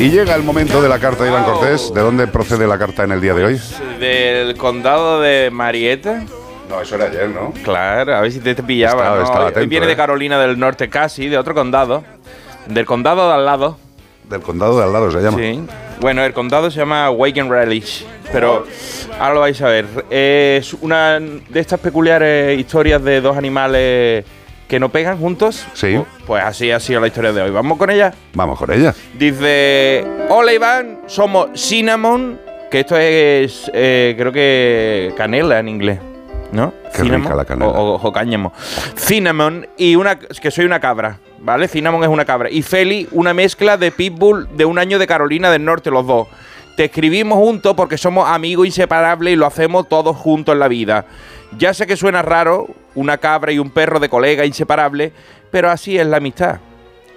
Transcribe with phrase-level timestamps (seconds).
[0.00, 1.92] Y llega el momento de la carta de Iván Cortés.
[1.92, 3.60] ¿De dónde procede la carta en el día de hoy?
[3.98, 6.24] Del condado de Marietta.
[6.70, 7.52] No, eso era ayer, ¿no?
[7.62, 9.02] Claro, a ver si te, te pillaba.
[9.02, 9.22] Estaba- ¿no?
[9.24, 9.96] estaba Hoy atento, viene de eh.
[9.96, 12.02] Carolina del Norte casi, de otro condado.
[12.66, 13.76] Del condado de al lado.
[14.28, 15.36] Del condado de al lado se llama.
[15.36, 15.62] Sí.
[16.00, 18.06] Bueno, el condado se llama Waken Relish.
[18.32, 18.64] Pero
[19.18, 19.84] ahora lo vais a ver.
[20.08, 24.24] Es una de estas peculiares historias de dos animales
[24.70, 25.66] que no pegan juntos.
[25.74, 26.00] Sí.
[26.26, 27.50] Pues así ha sido la historia de hoy.
[27.50, 28.14] ¿Vamos con ella?
[28.34, 28.94] Vamos con ella.
[29.18, 32.38] Dice, hola Iván, somos Cinnamon,
[32.70, 35.98] que esto es, eh, creo que canela en inglés,
[36.52, 36.72] ¿no?
[36.94, 37.72] Qué rica la canela.
[37.72, 38.52] O, o- o cáñamo.
[38.96, 41.66] Cinnamon y una, que soy una cabra, ¿vale?
[41.66, 42.48] Cinnamon es una cabra.
[42.48, 46.28] Y Feli, una mezcla de Pitbull de un año de Carolina del Norte, los dos.
[46.80, 51.04] Te escribimos juntos porque somos amigos inseparables y lo hacemos todos juntos en la vida.
[51.58, 55.12] Ya sé que suena raro, una cabra y un perro de colega inseparables,
[55.50, 56.58] pero así es la amistad.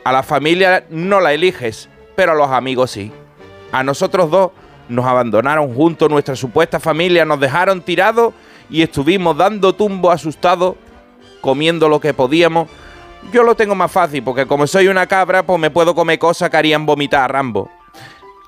[0.04, 3.10] A la familia no la eliges, pero a los amigos sí.
[3.72, 4.52] A nosotros dos
[4.90, 8.34] nos abandonaron juntos, nuestra supuesta familia nos dejaron tirados
[8.70, 10.76] y estuvimos dando tumbo asustados,
[11.40, 12.68] comiendo lo que podíamos.
[13.32, 16.50] Yo lo tengo más fácil porque como soy una cabra, pues me puedo comer cosas
[16.50, 17.72] que harían vomitar a Rambo.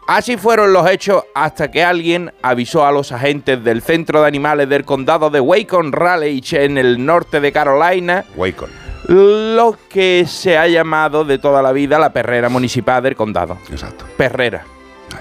[0.07, 4.69] Así fueron los hechos hasta que alguien avisó a los agentes del Centro de Animales
[4.69, 8.69] del Condado de Wacon Raleigh en el norte de Carolina Wacon.
[9.07, 13.57] lo que se ha llamado de toda la vida la perrera municipal del condado.
[13.71, 14.05] Exacto.
[14.15, 14.63] Perrera,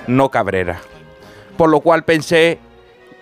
[0.07, 0.81] no cabrera.
[1.57, 2.59] Por lo cual pensé,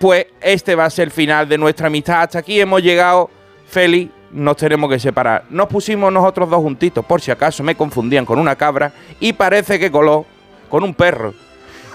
[0.01, 2.23] pues este va a ser el final de nuestra amistad.
[2.23, 3.31] Hasta aquí hemos llegado,
[3.69, 5.45] Feli, nos tenemos que separar.
[5.49, 9.79] Nos pusimos nosotros dos juntitos, por si acaso me confundían con una cabra, y parece
[9.79, 10.27] que coló
[10.69, 11.35] con un perro.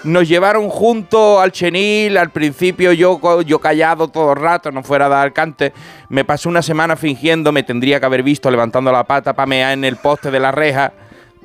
[0.04, 5.06] Nos llevaron juntos al chenil, al principio yo, yo callado todo el rato, no fuera
[5.06, 5.72] a dar cante.
[6.08, 9.72] Me pasé una semana fingiendo, me tendría que haber visto levantando la pata para mear
[9.72, 10.92] en el poste de la reja.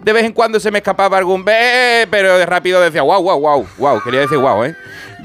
[0.03, 3.39] De vez en cuando se me escapaba algún be, pero de rápido decía wow, wow,
[3.39, 4.75] wow, wow, quería decir wow, ¿eh?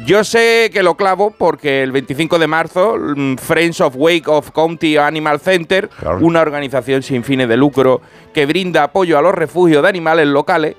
[0.07, 4.53] Yo sé que lo clavo porque el 25 de marzo, mm, Friends of Wake of
[4.53, 6.19] County Animal Center, Claro.
[6.23, 8.01] una organización sin fines de lucro
[8.33, 10.77] que brinda apoyo a los refugios de animales locales,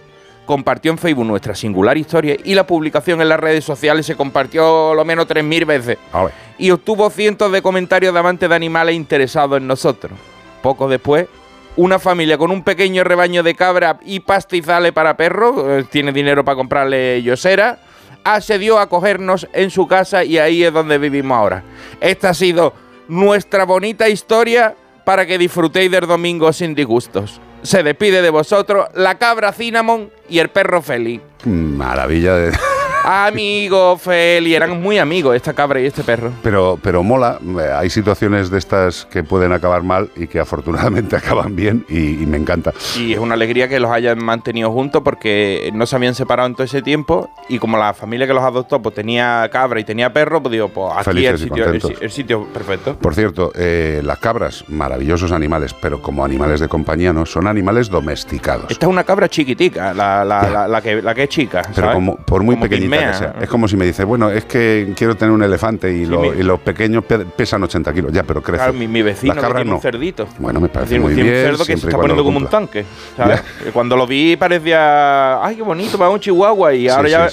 [0.50, 4.96] compartió en Facebook nuestra singular historia y la publicación en las redes sociales se compartió
[4.96, 6.00] lo menos 3.000 veces
[6.58, 10.14] y obtuvo cientos de comentarios de amantes de animales interesados en nosotros.
[10.64, 11.28] Poco después,
[11.76, 16.44] una familia con un pequeño rebaño de cabra y pastizales para perros, eh, tiene dinero
[16.44, 17.78] para comprarle yosera,
[18.24, 21.64] accedió a acogernos en su casa y ahí es donde vivimos ahora.
[22.02, 22.74] Esta ha sido
[23.08, 24.74] nuestra bonita historia
[25.06, 27.40] para que disfrutéis del domingo sin disgustos.
[27.64, 31.22] Se despide de vosotros la cabra Cinnamon y el perro Feli.
[31.46, 32.58] Maravilla de...
[33.04, 36.32] Amigo Feli, eran muy amigos esta cabra y este perro.
[36.44, 41.16] Pero, pero mola, eh, hay situaciones de estas que pueden acabar mal y que afortunadamente
[41.16, 42.74] acaban bien y, y me encanta.
[42.98, 46.56] Y es una alegría que los hayan mantenido juntos porque no se habían separado en
[46.56, 50.12] todo ese tiempo y como la familia que los adoptó pues tenía cabra y tenía
[50.12, 52.96] perro, pues digo, pues aquí Felices el sitio, el, el sitio perfecto.
[52.96, 57.90] Por cierto, eh, las cabras, maravillosos animales, pero como animales de compañía no, son animales
[57.90, 58.70] domesticados.
[58.70, 61.62] Esta es una cabra chiquitica, la, la, la, la que, la que es chica.
[61.64, 61.96] Pero ¿sabes?
[61.96, 63.12] como, por muy Como pequeñita pigmea.
[63.12, 63.36] que sea.
[63.42, 66.20] Es como si me dice, bueno, es que quiero tener un elefante y, Sí, lo-
[66.22, 68.12] mi- y los pequeños pe- pesan 80 kilos.
[68.12, 68.58] Ya, pero crecen.
[68.66, 69.76] Claro, mi, mi vecino que tiene no.
[69.76, 70.28] un cerdito.
[70.40, 71.46] Bueno, me parece Tiene muy tiene un bien.
[71.46, 72.86] cerdo que se está cuando poniendo lo como un tanque.
[73.74, 77.28] Cuando lo vi parecía, ay, qué bonito, para un chihuahua y ahora ya,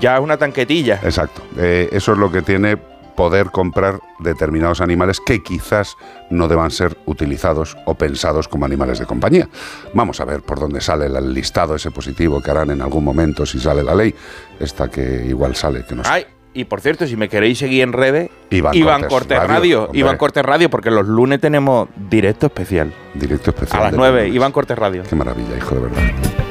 [0.00, 1.00] ya es una tanquetilla.
[1.02, 1.42] Exacto.
[1.58, 2.76] Eh, eso es lo que tiene
[3.16, 5.96] poder comprar determinados animales que quizás
[6.30, 9.48] no deban ser utilizados o pensados como animales de compañía.
[9.94, 13.46] Vamos a ver por dónde sale el listado ese positivo que harán en algún momento
[13.46, 14.14] si sale la ley.
[14.58, 16.10] Esta que igual sale, que no sé.
[16.10, 19.90] Ay, y por cierto, si me queréis seguir en redes, Iván Cortés Cortés Radio, Radio.
[19.92, 22.92] Iván Cortés Radio, porque los lunes tenemos directo especial.
[23.14, 23.80] Directo especial.
[23.80, 24.36] A las de 9, lunes.
[24.36, 25.02] Iván Cortés Radio.
[25.08, 26.32] Qué maravilla, hijo de verdad.